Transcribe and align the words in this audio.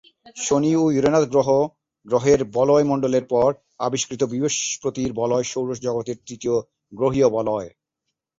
শনি 0.37 0.71
ও 0.75 0.83
ইউরেনাস 0.91 1.25
গ্রহের 2.07 2.39
বলয় 2.53 2.85
মণ্ডলের 2.85 3.25
পর 3.25 3.49
আবিষ্কৃত 3.79 4.21
বৃহস্পতির 4.23 5.11
বলয় 5.13 5.45
সৌর 5.51 5.69
জগতের 5.79 6.17
তৃতীয় 6.27 6.55
গ্রহীয় 6.93 7.27
বলয়। 7.29 7.69